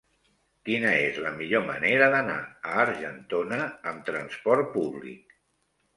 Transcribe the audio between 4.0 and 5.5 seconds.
trasport públic?